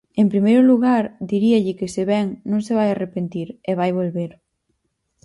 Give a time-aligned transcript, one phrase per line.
[0.21, 4.31] En primeiro lugar, diríalle que se vén non se vai arrepentir e vai volver.